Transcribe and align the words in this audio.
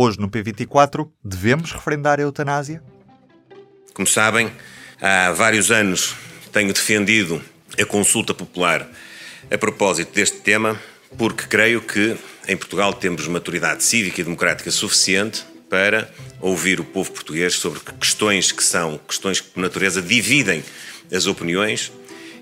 Hoje 0.00 0.16
no 0.20 0.30
P24, 0.30 1.10
devemos 1.24 1.72
referendar 1.72 2.20
a 2.20 2.22
eutanásia? 2.22 2.80
Como 3.92 4.06
sabem, 4.06 4.48
há 5.02 5.32
vários 5.32 5.72
anos 5.72 6.14
tenho 6.52 6.72
defendido 6.72 7.42
a 7.76 7.84
consulta 7.84 8.32
popular 8.32 8.88
a 9.50 9.58
propósito 9.58 10.14
deste 10.14 10.36
tema, 10.36 10.80
porque 11.16 11.48
creio 11.48 11.80
que 11.80 12.16
em 12.46 12.56
Portugal 12.56 12.94
temos 12.94 13.26
maturidade 13.26 13.82
cívica 13.82 14.20
e 14.20 14.24
democrática 14.24 14.70
suficiente 14.70 15.44
para 15.68 16.08
ouvir 16.40 16.78
o 16.78 16.84
povo 16.84 17.10
português 17.10 17.54
sobre 17.54 17.80
questões 17.98 18.52
que 18.52 18.62
são 18.62 18.98
questões 18.98 19.40
que, 19.40 19.48
por 19.48 19.60
natureza, 19.60 20.00
dividem 20.00 20.62
as 21.12 21.26
opiniões 21.26 21.90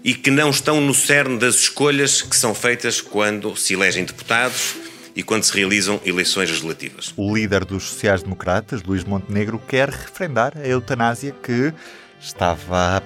e 0.05 0.13
que 0.13 0.31
não 0.31 0.51
estão 0.51 0.79
no 0.79 0.93
cerne 0.93 1.39
das 1.39 1.55
escolhas 1.55 2.21
que 2.21 2.37
são 2.37 2.55
feitas 2.55 3.01
quando 3.01 3.57
se 3.57 3.73
elegem 3.73 4.05
deputados 4.05 4.85
e 5.17 5.23
quando 5.23 5.45
se 5.45 5.57
realizam 5.57 5.99
eleições 6.05 6.51
legislativas. 6.51 7.15
O 7.17 7.35
líder 7.35 7.65
dos 7.65 7.85
sociais-democratas, 7.85 8.83
Luís 8.83 9.03
Montenegro, 9.03 9.59
quer 9.59 9.89
referendar 9.89 10.53
a 10.57 10.69
eutanásia 10.69 11.33
que 11.33 11.73
estava 12.21 12.99
há 12.99 13.03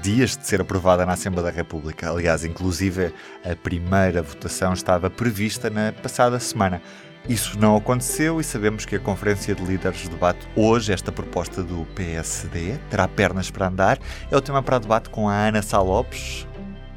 dias 0.00 0.36
de 0.36 0.46
ser 0.46 0.62
aprovada 0.62 1.04
na 1.04 1.12
Assembleia 1.12 1.50
da 1.50 1.54
República. 1.54 2.10
Aliás, 2.10 2.44
inclusive 2.44 3.12
a 3.44 3.54
primeira 3.54 4.22
votação 4.22 4.72
estava 4.72 5.10
prevista 5.10 5.68
na 5.68 5.92
passada 5.92 6.40
semana. 6.40 6.80
Isso 7.28 7.58
não 7.58 7.76
aconteceu 7.76 8.40
e 8.40 8.44
sabemos 8.44 8.86
que 8.86 8.96
a 8.96 8.98
Conferência 8.98 9.54
de 9.54 9.62
Líderes 9.62 10.08
debate 10.08 10.48
hoje 10.56 10.92
esta 10.92 11.12
proposta 11.12 11.62
do 11.62 11.84
PSD. 11.94 12.78
Terá 12.88 13.06
pernas 13.06 13.50
para 13.50 13.68
andar. 13.68 13.98
É 14.30 14.36
o 14.36 14.40
tema 14.40 14.62
para 14.62 14.78
debate 14.78 15.10
com 15.10 15.28
a 15.28 15.34
Ana 15.34 15.60
Sá 15.60 15.82
Lopes, 15.82 16.46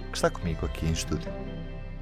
que 0.10 0.18
está 0.18 0.30
comigo 0.30 0.66
aqui 0.66 0.86
em 0.86 0.94
estúdio. 0.94 1.43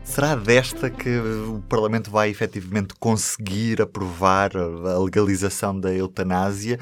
Será 0.04 0.36
desta 0.36 0.90
que 0.90 1.10
o 1.20 1.62
Parlamento 1.70 2.12
vai 2.12 2.30
efetivamente 2.30 2.94
conseguir 3.00 3.82
aprovar 3.82 4.52
a 4.58 5.00
legalização 5.00 5.80
da 5.80 5.94
eutanásia? 5.94 6.80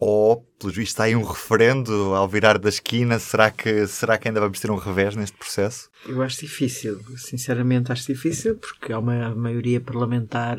Ou, 0.00 0.46
pelos 0.60 0.76
vistos, 0.76 0.92
está 0.92 1.04
aí 1.04 1.16
um 1.16 1.24
referendo 1.24 1.92
ao 2.14 2.28
virar 2.28 2.56
da 2.56 2.68
esquina? 2.68 3.18
Será 3.18 3.50
que, 3.50 3.84
será 3.88 4.16
que 4.16 4.28
ainda 4.28 4.40
vamos 4.40 4.60
ter 4.60 4.70
um 4.70 4.76
revés 4.76 5.16
neste 5.16 5.36
processo? 5.36 5.90
Eu 6.06 6.22
acho 6.22 6.40
difícil, 6.40 7.00
sinceramente 7.16 7.90
acho 7.90 8.06
difícil, 8.06 8.54
porque 8.56 8.92
há 8.92 8.98
uma 9.00 9.34
maioria 9.34 9.80
parlamentar 9.80 10.56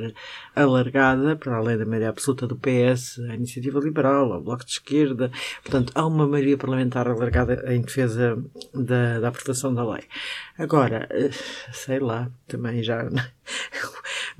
alargada, 0.54 1.38
para 1.38 1.56
além 1.56 1.78
da 1.78 1.86
maioria 1.86 2.10
absoluta 2.10 2.46
do 2.46 2.58
PS, 2.58 3.20
a 3.30 3.36
Iniciativa 3.36 3.80
Liberal, 3.80 4.34
ao 4.34 4.42
Bloco 4.42 4.66
de 4.66 4.72
Esquerda, 4.72 5.32
portanto, 5.64 5.94
há 5.96 6.06
uma 6.06 6.28
maioria 6.28 6.58
parlamentar 6.58 7.08
alargada 7.08 7.64
em 7.74 7.82
defesa 7.82 8.38
da, 8.74 9.22
da 9.22 9.30
aprovação 9.30 9.74
da 9.74 9.90
lei. 9.90 10.04
Agora, 10.58 11.08
eh, 11.12 11.30
sei 11.72 12.00
lá, 12.00 12.30
também 12.46 12.84
já 12.84 13.10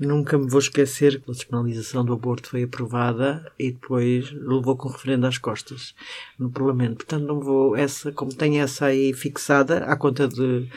nunca 0.06 0.38
me 0.38 0.48
vou 0.48 0.58
esquecer 0.58 1.20
que 1.20 1.30
a 1.30 1.34
despenalização 1.34 2.04
do 2.04 2.12
aborto 2.12 2.48
foi 2.48 2.62
aprovada 2.62 3.50
e 3.58 3.70
depois 3.70 4.32
levou 4.32 4.76
com 4.76 4.88
referendo 4.88 5.26
às 5.26 5.38
costas 5.38 5.94
no 6.38 6.50
Parlamento. 6.50 6.96
Portanto, 6.96 7.26
não 7.26 7.40
vou, 7.40 7.76
essa, 7.76 8.10
como 8.10 8.34
tenho 8.34 8.62
essa 8.62 8.86
aí 8.86 9.12
fixada, 9.12 9.84
à 9.84 9.96
conta 9.96 10.26
de 10.26 10.68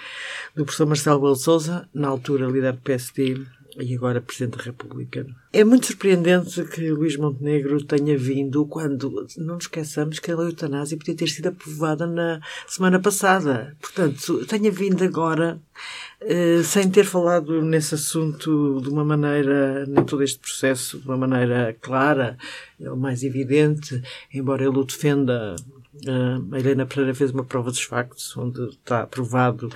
do 0.56 0.66
professor 0.66 0.86
Marcelo 0.86 1.20
Belo 1.20 1.36
Souza, 1.36 1.90
na 1.94 2.08
altura 2.08 2.48
líder 2.48 2.74
do 2.74 2.82
PSD 2.82 3.42
e 3.78 3.96
agora 3.96 4.22
Presidente 4.22 4.58
da 4.58 4.64
República. 4.64 5.26
É 5.52 5.64
muito 5.64 5.88
surpreendente 5.88 6.64
que 6.66 6.92
Luís 6.92 7.18
Montenegro 7.18 7.84
tenha 7.84 8.18
vindo 8.18 8.66
quando 8.66 9.28
não 9.38 9.56
nos 9.56 9.66
esqueçamos 9.66 10.20
que 10.20 10.32
a 10.32 10.36
eutanásia 10.36 10.98
podia 10.98 11.16
ter 11.16 11.28
sido 11.28 11.48
aprovada 11.48 12.06
na 12.06 12.40
semana 12.68 13.00
passada. 13.00 13.76
Portanto, 13.82 14.46
tenha 14.46 14.72
vindo 14.72 15.04
agora 15.04 15.60
eh, 16.22 16.62
sem 16.64 16.90
ter 16.90 17.06
falado 17.06 17.62
nesse 17.62 17.96
assunto 17.96 18.80
de 18.82 18.90
uma 18.90 19.04
maneira, 19.04 19.86
nem 19.86 20.04
todo 20.06 20.24
este 20.24 20.40
processo, 20.40 21.00
de 21.00 21.08
uma 21.08 21.18
maneira 21.18 21.76
clara, 21.82 22.38
ou 22.80 22.96
mais 22.96 23.24
evidente, 23.24 24.02
embora 24.34 24.64
ele 24.64 24.78
o 24.78 24.84
defenda. 24.84 25.56
Uh, 26.08 26.56
a 26.56 26.60
Helena 26.60 26.88
Pereira 26.88 27.14
fez 27.14 27.30
uma 27.30 27.44
prova 27.44 27.70
dos 27.70 27.84
factos, 27.84 28.36
onde 28.36 28.68
está 28.70 29.04
aprovado 29.04 29.70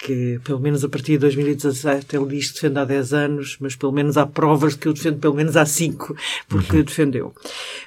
que 0.00 0.40
pelo 0.42 0.60
menos 0.60 0.82
a 0.82 0.88
partir 0.88 1.12
de 1.12 1.18
2017 1.18 2.16
ele 2.16 2.26
diz 2.26 2.48
que 2.48 2.54
defende 2.54 2.78
há 2.78 2.84
10 2.84 3.12
anos, 3.12 3.56
mas 3.60 3.76
pelo 3.76 3.92
menos 3.92 4.16
há 4.16 4.26
provas 4.26 4.72
de 4.72 4.78
que 4.78 4.88
o 4.88 4.94
defende 4.94 5.18
pelo 5.18 5.34
menos 5.34 5.56
há 5.56 5.66
5, 5.66 6.16
porque 6.48 6.78
uhum. 6.78 6.82
defendeu. 6.82 7.34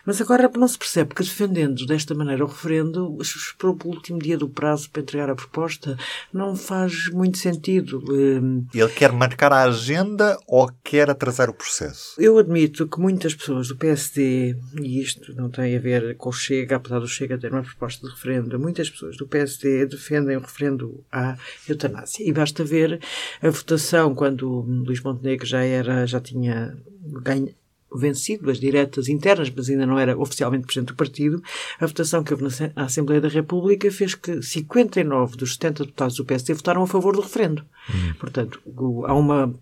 Mas 0.05 0.21
agora 0.21 0.49
não 0.55 0.67
se 0.67 0.77
percebe 0.77 1.15
que 1.15 1.23
defendendo 1.23 1.85
desta 1.85 2.13
maneira 2.13 2.45
o 2.45 2.47
referendo, 2.47 3.17
esperou 3.19 3.75
pelo 3.75 3.95
último 3.95 4.19
dia 4.19 4.37
do 4.37 4.47
prazo 4.47 4.89
para 4.91 5.01
entregar 5.01 5.29
a 5.29 5.35
proposta, 5.35 5.97
não 6.31 6.55
faz 6.55 7.09
muito 7.09 7.39
sentido. 7.39 8.03
Hum, 8.07 8.65
ele 8.73 8.89
quer 8.89 9.11
marcar 9.11 9.51
a 9.51 9.63
agenda 9.63 10.37
ou 10.47 10.69
quer 10.83 11.09
atrasar 11.09 11.49
o 11.49 11.53
processo? 11.53 12.13
Eu 12.19 12.37
admito 12.37 12.87
que 12.87 12.99
muitas 12.99 13.33
pessoas 13.33 13.67
do 13.67 13.75
PSD, 13.75 14.55
e 14.79 15.01
isto 15.01 15.33
não 15.35 15.49
tem 15.49 15.75
a 15.75 15.79
ver 15.79 16.15
com 16.17 16.29
o 16.29 16.33
Chega, 16.33 16.75
apesar 16.75 16.99
do 16.99 17.07
Chega 17.07 17.37
ter 17.37 17.51
uma 17.51 17.63
proposta 17.63 18.05
de 18.05 18.13
referendo, 18.13 18.59
muitas 18.59 18.89
pessoas 18.89 19.17
do 19.17 19.27
PSD 19.27 19.87
defendem 19.87 20.37
o 20.37 20.41
referendo 20.41 21.03
à 21.11 21.35
eutanásia 21.67 22.02
E 22.19 22.31
basta 22.31 22.63
ver 22.63 22.99
a 23.41 23.49
votação 23.49 24.13
quando 24.15 24.61
Luís 24.61 25.01
Montenegro 25.01 25.45
já 25.45 25.63
era, 25.63 26.05
já 26.05 26.19
tinha 26.19 26.77
ganho, 27.21 27.53
vencido 27.95 28.49
as 28.49 28.59
diretas 28.59 29.07
internas, 29.07 29.51
mas 29.55 29.69
ainda 29.69 29.85
não 29.85 29.99
era 29.99 30.17
oficialmente 30.17 30.65
presidente 30.65 30.89
do 30.89 30.95
partido, 30.95 31.41
a 31.79 31.85
votação 31.85 32.23
que 32.23 32.33
houve 32.33 32.43
na 32.43 32.83
Assembleia 32.83 33.21
da 33.21 33.27
República 33.27 33.89
fez 33.91 34.15
que 34.15 34.41
59 34.41 35.37
dos 35.37 35.53
70 35.53 35.85
deputados 35.85 36.15
do 36.15 36.25
PSD 36.25 36.53
votaram 36.53 36.83
a 36.83 36.87
favor 36.87 37.15
do 37.15 37.21
referendo. 37.21 37.63
Hum. 37.89 38.13
Portanto, 38.19 38.61
há 39.05 39.13
uma. 39.13 39.53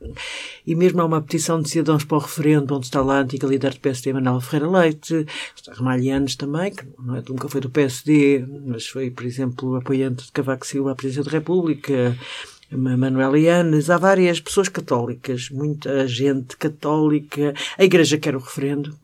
E 0.66 0.76
mesmo 0.76 1.02
há 1.02 1.06
uma 1.06 1.22
petição 1.22 1.62
de 1.62 1.70
cidadãos 1.70 2.04
para 2.04 2.18
o 2.18 2.22
referendo, 2.22 2.76
onde 2.76 2.86
está 2.86 3.02
lá 3.02 3.18
a 3.18 3.22
antiga 3.22 3.48
líder 3.48 3.74
do 3.74 3.80
PSD, 3.80 4.14
Manuela 4.14 4.42
Ferreira 4.42 4.70
Leite, 4.70 5.26
está 5.56 5.74
Ramalhianos 5.74 6.36
também, 6.36 6.72
que 6.72 6.86
não 7.00 7.16
é, 7.16 7.24
nunca 7.28 7.50
foi 7.50 7.62
do 7.62 7.70
PSD, 7.70 8.46
mas 8.66 8.88
foi, 8.88 9.10
por 9.10 9.26
exemplo, 9.26 9.76
apoiante 9.76 10.26
de 10.26 10.32
Cavaco 10.32 10.68
Silva 10.68 10.92
à 10.92 10.96
presidência 10.96 11.24
da 11.24 11.38
República. 11.38 12.16
Manuel 12.72 13.36
Ianes, 13.36 13.90
há 13.90 13.98
várias 13.98 14.40
pessoas 14.40 14.70
católicas, 14.70 15.50
muita 15.50 16.08
gente 16.08 16.56
católica. 16.56 17.54
A 17.78 17.84
Igreja 17.84 18.18
quer 18.18 18.36
o 18.36 18.40
referendo. 18.40 18.98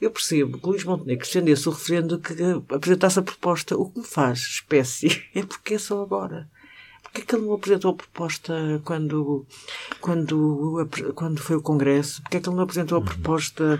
Eu 0.00 0.10
percebo 0.10 0.58
que 0.58 0.66
Luís 0.66 0.84
Montenegro 0.84 1.24
defendesse 1.24 1.68
o 1.68 1.72
referendo 1.72 2.18
que 2.18 2.34
apresentasse 2.74 3.18
a 3.18 3.22
proposta. 3.22 3.76
O 3.76 3.90
que 3.90 4.00
me 4.00 4.04
faz 4.04 4.40
espécie 4.40 5.22
é 5.34 5.42
porque 5.42 5.74
é 5.74 5.78
só 5.78 6.02
agora. 6.02 6.48
Porque 7.02 7.20
é 7.20 7.24
que 7.24 7.34
ele 7.36 7.44
não 7.44 7.54
apresentou 7.54 7.90
a 7.90 7.94
proposta 7.94 8.80
quando, 8.84 9.46
quando, 10.00 10.88
quando 11.14 11.40
foi 11.40 11.56
o 11.56 11.62
Congresso? 11.62 12.22
Porque 12.22 12.38
é 12.38 12.40
que 12.40 12.48
ele 12.48 12.56
não 12.56 12.62
apresentou 12.64 12.96
a 12.96 13.00
uhum. 13.00 13.06
proposta 13.06 13.78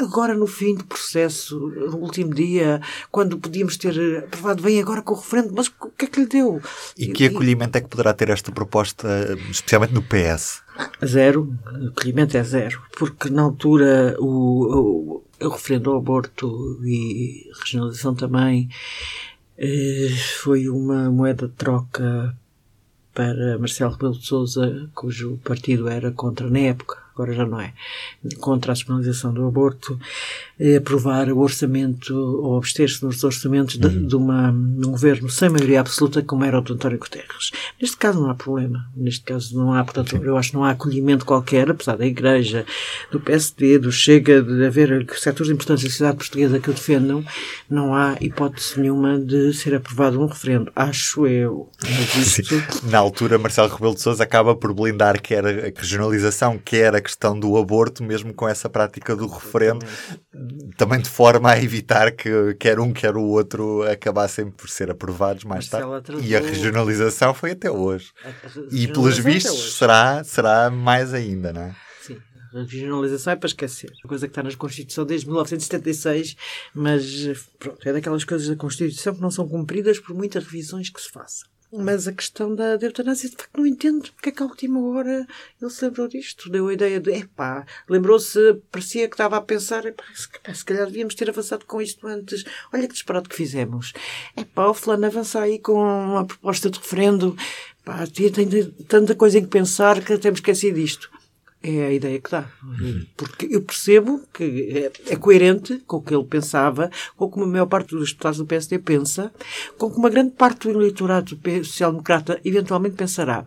agora 0.00 0.34
no 0.34 0.46
fim 0.46 0.74
do 0.74 0.84
processo, 0.84 1.58
no 1.58 1.98
último 1.98 2.34
dia, 2.34 2.80
quando 3.10 3.38
podíamos 3.38 3.76
ter 3.76 4.24
aprovado 4.24 4.62
bem 4.62 4.80
agora 4.80 5.02
com 5.02 5.14
o 5.14 5.16
referendo, 5.16 5.52
mas 5.54 5.68
o 5.68 5.90
que 5.96 6.04
é 6.04 6.08
que 6.08 6.20
lhe 6.20 6.26
deu? 6.26 6.60
E 6.96 7.08
que 7.08 7.26
acolhimento 7.26 7.76
é 7.78 7.80
que 7.80 7.88
poderá 7.88 8.12
ter 8.12 8.30
esta 8.30 8.52
proposta, 8.52 9.08
especialmente 9.50 9.94
no 9.94 10.02
PS? 10.02 10.62
Zero. 11.04 11.54
O 11.66 11.88
acolhimento 11.88 12.36
é 12.36 12.42
zero. 12.42 12.80
Porque 12.96 13.30
na 13.30 13.42
altura 13.42 14.16
o, 14.18 15.22
o, 15.40 15.44
o 15.44 15.48
referendo 15.48 15.90
ao 15.90 15.98
aborto 15.98 16.80
e 16.84 17.50
regionalização 17.60 18.14
também 18.14 18.68
eh, 19.56 20.08
foi 20.40 20.68
uma 20.68 21.10
moeda 21.10 21.48
de 21.48 21.54
troca 21.54 22.36
para 23.12 23.58
Marcelo 23.58 23.92
Rebelo 23.92 24.16
de 24.16 24.24
Sousa, 24.24 24.88
cujo 24.94 25.40
partido 25.42 25.88
era 25.88 26.12
contra 26.12 26.48
na 26.48 26.60
época 26.60 27.07
agora 27.18 27.32
já 27.32 27.44
não 27.44 27.60
é, 27.60 27.72
contra 28.38 28.70
a 28.70 28.74
despenalização 28.74 29.34
do 29.34 29.44
aborto, 29.46 29.98
é 30.58 30.76
aprovar 30.76 31.28
o 31.30 31.38
orçamento 31.38 32.14
ou 32.16 32.56
abster-se 32.56 33.04
nos 33.04 33.24
orçamentos 33.24 33.76
de, 33.76 33.86
uhum. 33.86 34.06
de, 34.06 34.16
uma, 34.16 34.52
de 34.52 34.86
um 34.86 34.92
governo 34.92 35.28
sem 35.28 35.48
maioria 35.48 35.80
absoluta 35.80 36.22
como 36.22 36.44
era 36.44 36.58
o 36.58 36.62
de 36.62 36.72
António 36.72 36.98
Guterres. 36.98 37.50
Neste 37.80 37.96
caso 37.96 38.20
não 38.20 38.30
há 38.30 38.34
problema. 38.34 38.86
Neste 38.96 39.24
caso 39.24 39.56
não 39.56 39.72
há, 39.72 39.82
portanto, 39.82 40.10
Sim. 40.10 40.22
eu 40.22 40.36
acho 40.36 40.50
que 40.50 40.56
não 40.56 40.64
há 40.64 40.70
acolhimento 40.70 41.24
qualquer, 41.24 41.70
apesar 41.70 41.96
da 41.96 42.06
Igreja, 42.06 42.64
do 43.10 43.18
PSD, 43.18 43.78
do 43.78 43.90
Chega, 43.90 44.40
de 44.40 44.64
haver 44.64 45.06
setores 45.16 45.50
importantes 45.50 45.84
da 45.84 45.90
sociedade 45.90 46.18
portuguesa 46.18 46.60
que 46.60 46.70
o 46.70 46.74
defendam, 46.74 47.24
não 47.68 47.94
há 47.94 48.16
hipótese 48.20 48.80
nenhuma 48.80 49.18
de 49.18 49.52
ser 49.54 49.74
aprovado 49.74 50.20
um 50.20 50.26
referendo. 50.26 50.70
Acho 50.74 51.26
eu. 51.26 51.68
Isto... 52.16 52.54
Na 52.84 52.98
altura, 52.98 53.38
Marcelo 53.38 53.72
Rebelo 53.72 53.94
de 53.94 54.02
Sousa 54.02 54.22
acaba 54.22 54.54
por 54.54 54.72
blindar 54.72 55.20
quer 55.20 55.44
a 55.46 55.72
regionalização, 55.74 56.58
quer 56.58 56.94
a 56.94 57.00
questão 57.08 57.38
do 57.38 57.56
aborto, 57.56 58.04
mesmo 58.04 58.34
com 58.34 58.46
essa 58.46 58.68
prática 58.68 59.16
do 59.16 59.26
referendo, 59.26 59.84
também 60.76 61.00
de 61.00 61.08
forma 61.08 61.50
a 61.50 61.62
evitar 61.62 62.12
que 62.12 62.54
quer 62.60 62.78
um, 62.78 62.92
quer 62.92 63.16
o 63.16 63.22
outro 63.22 63.82
acabassem 63.90 64.50
por 64.50 64.68
ser 64.68 64.90
aprovados 64.90 65.44
mais 65.44 65.68
tarde. 65.68 65.88
E 66.22 66.36
a 66.36 66.40
regionalização 66.40 67.32
foi 67.32 67.52
até 67.52 67.70
hoje. 67.70 68.12
E 68.70 68.86
pelos 68.86 69.18
vistos 69.18 69.78
será, 69.78 70.22
será 70.22 70.70
mais 70.70 71.14
ainda, 71.14 71.50
não 71.52 71.62
é? 71.62 71.76
Sim. 72.02 72.18
A 72.54 72.60
regionalização 72.60 73.32
é 73.32 73.36
para 73.36 73.46
esquecer. 73.46 73.90
A 74.04 74.08
coisa 74.08 74.26
que 74.26 74.32
está 74.32 74.42
na 74.42 74.54
Constituição 74.54 75.06
desde 75.06 75.26
1976, 75.26 76.36
mas 76.74 77.04
pronto, 77.58 77.88
é 77.88 77.92
daquelas 77.92 78.24
coisas 78.24 78.48
da 78.48 78.56
Constituição 78.56 79.14
que 79.14 79.20
não 79.22 79.30
são 79.30 79.48
cumpridas 79.48 79.98
por 79.98 80.14
muitas 80.14 80.44
revisões 80.44 80.90
que 80.90 81.00
se 81.00 81.10
façam. 81.10 81.48
Mas 81.70 82.08
a 82.08 82.12
questão 82.12 82.54
da, 82.54 82.76
da 82.76 82.86
eutanásia, 82.86 83.28
de 83.28 83.36
facto, 83.36 83.58
não 83.58 83.66
entendo 83.66 84.10
porque 84.12 84.30
é 84.30 84.32
que 84.32 84.42
à 84.42 84.46
última 84.46 84.80
hora 84.80 85.26
ele 85.60 85.70
se 85.70 85.84
lembrou 85.84 86.08
disto. 86.08 86.48
Deu 86.48 86.68
a 86.68 86.72
ideia 86.72 86.98
de, 86.98 87.12
epá, 87.12 87.66
lembrou-se, 87.88 88.54
parecia 88.70 89.06
que 89.06 89.14
estava 89.14 89.36
a 89.36 89.40
pensar, 89.42 89.84
epá, 89.84 90.04
se, 90.14 90.28
se 90.54 90.64
calhar 90.64 90.86
devíamos 90.86 91.14
ter 91.14 91.28
avançado 91.28 91.66
com 91.66 91.82
isto 91.82 92.06
antes. 92.06 92.44
Olha 92.72 92.86
que 92.88 92.94
disparado 92.94 93.28
que 93.28 93.36
fizemos. 93.36 93.92
Epá, 94.34 94.66
o 94.68 94.74
fulano 94.74 95.06
avança 95.06 95.40
aí 95.40 95.58
com 95.58 95.74
uma 95.74 96.24
proposta 96.24 96.70
de 96.70 96.78
referendo. 96.78 97.36
Pá, 97.84 98.06
tem, 98.06 98.30
tem 98.30 98.70
tanta 98.88 99.14
coisa 99.14 99.38
em 99.38 99.42
que 99.42 99.48
pensar 99.48 100.02
que 100.02 100.14
até 100.14 100.30
me 100.30 100.36
esqueci 100.36 100.72
disto. 100.72 101.10
É 101.60 101.86
a 101.86 101.92
ideia 101.92 102.20
que 102.20 102.30
dá. 102.30 102.44
Porque 103.16 103.48
eu 103.50 103.62
percebo 103.62 104.22
que 104.32 104.90
é, 105.06 105.12
é, 105.12 105.16
coerente 105.16 105.82
com 105.86 105.96
o 105.96 106.02
que 106.02 106.14
ele 106.14 106.24
pensava, 106.24 106.88
com 107.16 107.24
o 107.24 107.30
que 107.30 107.40
a 107.40 107.46
maior 107.46 107.66
parte 107.66 107.96
dos 107.96 108.10
deputados 108.10 108.38
do 108.38 108.46
PSD 108.46 108.78
pensa, 108.78 109.32
com 109.76 109.86
o 109.86 109.90
que 109.90 109.98
uma 109.98 110.08
grande 110.08 110.30
parte 110.32 110.68
do 110.68 110.78
eleitorado 110.78 111.36
social-democrata 111.64 112.40
eventualmente 112.44 112.94
pensará. 112.94 113.44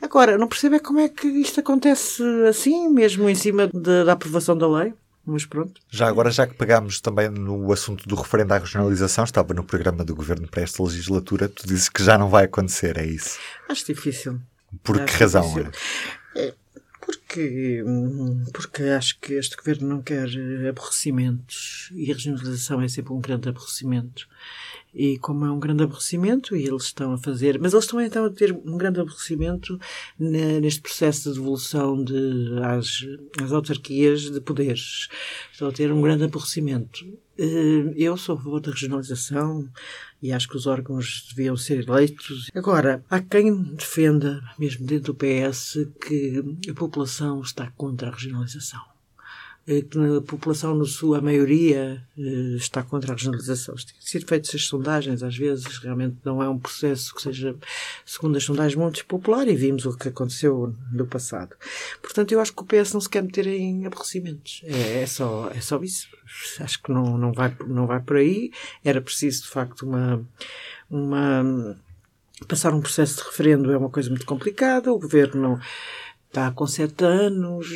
Agora, 0.00 0.36
não 0.36 0.48
percebo 0.48 0.74
é 0.74 0.80
como 0.80 0.98
é 0.98 1.08
que 1.08 1.28
isto 1.28 1.60
acontece 1.60 2.22
assim, 2.48 2.88
mesmo 2.88 3.28
em 3.28 3.34
cima 3.34 3.68
de, 3.68 4.04
da 4.04 4.12
aprovação 4.12 4.58
da 4.58 4.68
lei. 4.68 4.92
Mas 5.24 5.46
pronto. 5.46 5.80
Já 5.88 6.08
agora, 6.08 6.32
já 6.32 6.48
que 6.48 6.54
pegámos 6.54 7.00
também 7.00 7.28
no 7.28 7.72
assunto 7.72 8.08
do 8.08 8.16
referendo 8.16 8.54
à 8.54 8.58
regionalização, 8.58 9.22
estava 9.22 9.54
no 9.54 9.62
programa 9.62 10.04
do 10.04 10.16
governo 10.16 10.48
para 10.48 10.62
esta 10.62 10.82
legislatura, 10.82 11.48
tu 11.48 11.64
dizes 11.64 11.88
que 11.88 12.02
já 12.02 12.18
não 12.18 12.28
vai 12.28 12.46
acontecer, 12.46 12.98
é 12.98 13.06
isso? 13.06 13.38
Acho 13.68 13.86
difícil. 13.86 14.40
Por 14.82 15.00
Acho 15.00 15.06
que 15.06 15.22
razão? 15.22 15.42
Difícil. 15.42 15.70
É, 16.34 16.54
porque, 17.12 17.84
porque 18.52 18.82
acho 18.84 19.18
que 19.20 19.34
este 19.34 19.56
governo 19.56 19.88
não 19.88 20.02
quer 20.02 20.28
aborrecimentos 20.68 21.90
e 21.92 22.10
a 22.10 22.14
regionalização 22.14 22.80
é 22.80 22.88
sempre 22.88 23.12
um 23.12 23.20
grande 23.20 23.48
aborrecimento. 23.48 24.28
E 24.94 25.18
como 25.18 25.46
é 25.46 25.50
um 25.50 25.58
grande 25.58 25.82
aborrecimento, 25.84 26.54
e 26.54 26.66
eles 26.66 26.84
estão 26.84 27.12
a 27.12 27.18
fazer, 27.18 27.58
mas 27.58 27.72
eles 27.72 27.84
estão 27.84 28.00
então 28.00 28.26
a 28.26 28.30
ter 28.30 28.52
um 28.52 28.76
grande 28.76 29.00
aborrecimento 29.00 29.78
neste 30.18 30.82
processo 30.82 31.30
de 31.30 31.38
devolução 31.38 32.02
de, 32.02 32.58
às, 32.62 33.06
às 33.42 33.52
autarquias 33.52 34.30
de 34.30 34.40
poderes. 34.40 35.08
Estão 35.50 35.68
a 35.68 35.72
ter 35.72 35.90
um 35.92 36.02
grande 36.02 36.24
aborrecimento. 36.24 37.06
Eh, 37.38 37.94
eu 37.96 38.16
sou 38.16 38.34
a 38.34 38.38
favor 38.38 38.60
da 38.60 38.70
regionalização 38.70 39.68
e 40.22 40.32
acho 40.32 40.48
que 40.48 40.56
os 40.56 40.66
órgãos 40.66 41.26
deviam 41.30 41.56
ser 41.56 41.88
eleitos. 41.88 42.50
Agora, 42.54 43.04
há 43.08 43.20
quem 43.20 43.62
defenda, 43.74 44.42
mesmo 44.58 44.86
dentro 44.86 45.12
do 45.12 45.18
PS, 45.18 45.78
que 46.00 46.42
a 46.70 46.74
população 46.74 47.40
está 47.40 47.70
contra 47.72 48.08
a 48.08 48.12
regionalização. 48.12 48.91
Eh, 49.66 49.82
que 49.82 49.96
a 49.96 50.20
população, 50.20 50.74
na 50.74 50.84
sua 50.84 51.20
maioria, 51.20 52.04
eh, 52.18 52.56
está 52.56 52.82
contra 52.82 53.12
a 53.12 53.14
regionalização. 53.14 53.76
Têm 53.76 53.94
sido 54.00 54.26
feitas 54.26 54.52
as 54.52 54.64
sondagens, 54.64 55.22
às 55.22 55.36
vezes 55.36 55.78
realmente 55.78 56.16
não 56.24 56.42
é 56.42 56.48
um 56.48 56.58
processo 56.58 57.14
que 57.14 57.22
seja, 57.22 57.54
segundo 58.04 58.36
as 58.36 58.42
sondagens, 58.42 58.74
muito 58.74 59.06
popular 59.06 59.46
e 59.46 59.54
vimos 59.54 59.86
o 59.86 59.96
que 59.96 60.08
aconteceu 60.08 60.74
no 60.92 61.06
passado. 61.06 61.54
Portanto, 62.00 62.32
eu 62.32 62.40
acho 62.40 62.52
que 62.52 62.62
o 62.62 62.66
PS 62.66 62.92
não 62.92 63.00
se 63.00 63.08
quer 63.08 63.22
meter 63.22 63.46
em 63.46 63.86
aborrecimentos. 63.86 64.62
É, 64.64 65.02
é 65.02 65.06
só, 65.06 65.48
é 65.54 65.60
só 65.60 65.80
isso. 65.80 66.08
Acho 66.58 66.82
que 66.82 66.90
não, 66.90 67.16
não, 67.16 67.32
vai, 67.32 67.56
não 67.66 67.86
vai 67.86 68.00
por 68.00 68.16
aí. 68.16 68.50
Era 68.84 69.00
preciso, 69.00 69.42
de 69.42 69.48
facto, 69.48 69.82
uma, 69.82 70.26
uma, 70.90 71.76
passar 72.48 72.74
um 72.74 72.80
processo 72.80 73.18
de 73.18 73.22
referendo 73.22 73.70
é 73.70 73.76
uma 73.76 73.90
coisa 73.90 74.10
muito 74.10 74.26
complicada. 74.26 74.92
O 74.92 74.98
governo 74.98 75.60
Está 76.32 76.50
com 76.50 76.66
sete 76.66 77.04
anos, 77.04 77.66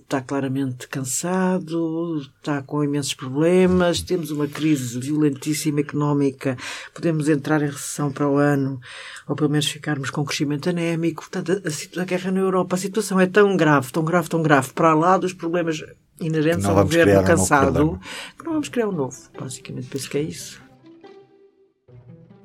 está 0.00 0.22
claramente 0.22 0.88
cansado, 0.88 2.22
está 2.22 2.62
com 2.62 2.82
imensos 2.82 3.12
problemas, 3.12 4.00
temos 4.00 4.30
uma 4.30 4.48
crise 4.48 4.98
violentíssima 4.98 5.80
económica, 5.80 6.56
podemos 6.94 7.28
entrar 7.28 7.60
em 7.60 7.66
recessão 7.66 8.10
para 8.10 8.26
o 8.26 8.38
ano, 8.38 8.80
ou 9.28 9.36
pelo 9.36 9.50
menos 9.50 9.66
ficarmos 9.66 10.08
com 10.08 10.24
crescimento 10.24 10.70
anémico. 10.70 11.28
Portanto, 11.28 11.52
a, 11.52 12.00
a, 12.00 12.02
a 12.02 12.06
guerra 12.06 12.30
na 12.30 12.40
Europa, 12.40 12.76
a 12.76 12.78
situação 12.78 13.20
é 13.20 13.26
tão 13.26 13.54
grave, 13.58 13.92
tão 13.92 14.02
grave, 14.02 14.26
tão 14.26 14.42
grave, 14.42 14.72
para 14.72 14.94
lá 14.94 15.18
dos 15.18 15.34
problemas 15.34 15.84
inerentes 16.18 16.64
ao 16.64 16.76
governo 16.76 17.22
cansado, 17.22 17.90
um 17.90 17.98
que 18.38 18.44
não 18.46 18.52
vamos 18.54 18.70
criar 18.70 18.88
um 18.88 18.92
novo. 18.92 19.18
Basicamente, 19.38 19.88
penso 19.88 20.08
que 20.08 20.16
é 20.16 20.22
isso. 20.22 20.61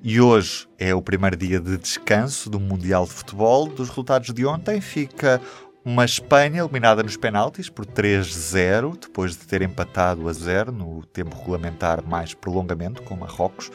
E 0.03 0.21
hoje 0.21 0.67
é 0.77 0.93
o 0.93 1.01
primeiro 1.01 1.35
dia 1.35 1.59
de 1.59 1.75
descanso 1.75 2.49
do 2.49 2.59
Mundial 2.59 3.05
de 3.05 3.11
Futebol. 3.11 3.67
Dos 3.67 3.89
resultados 3.89 4.31
de 4.31 4.45
ontem 4.45 4.79
fica 4.79 5.41
uma 5.83 6.05
Espanha 6.05 6.61
eliminada 6.61 7.01
nos 7.01 7.17
penaltis 7.17 7.67
por 7.67 7.85
3-0, 7.85 8.99
depois 8.99 9.31
de 9.31 9.47
ter 9.47 9.63
empatado 9.63 10.29
a 10.29 10.33
0 10.33 10.71
no 10.71 11.03
tempo 11.05 11.35
regulamentar 11.35 12.05
mais 12.07 12.33
prolongamento 12.33 13.01
com 13.01 13.15
Marrocos. 13.15 13.71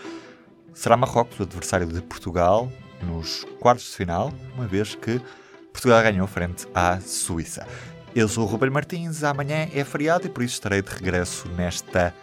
Será 0.73 0.97
Marrocos 0.97 1.41
o 1.41 1.43
adversário 1.43 1.87
de 1.89 2.01
Portugal 2.01 2.71
nos 3.03 3.45
quartos 3.59 3.87
de 3.87 3.97
final, 3.97 4.33
uma 4.55 4.67
vez 4.67 4.95
que 4.95 5.21
Portugal 5.73 6.03
ganhou 6.03 6.27
frente 6.29 6.69
à 6.73 7.01
Suíça. 7.01 7.67
Eu 8.15 8.29
sou 8.29 8.45
o 8.45 8.47
Ruben 8.47 8.71
Martins, 8.71 9.25
amanhã 9.25 9.69
é 9.75 9.83
feriado 9.85 10.27
e 10.27 10.31
por 10.31 10.43
isso 10.43 10.55
estarei 10.55 10.83
de 10.83 10.91
regresso 10.91 11.49
nesta 11.49 12.15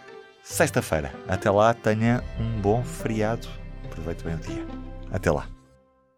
sexta-feira. 0.42 1.12
Até 1.28 1.50
lá, 1.50 1.74
tenha 1.74 2.24
um 2.38 2.60
bom 2.60 2.82
feriado 2.82 3.59
aproveite 4.00 4.24
bem 4.24 4.34
o 4.34 4.38
dia. 4.38 4.66
Até 5.10 5.30
lá. 5.30 5.48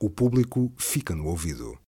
O 0.01 0.09
público 0.09 0.73
fica 0.77 1.15
no 1.15 1.27
ouvido. 1.27 1.82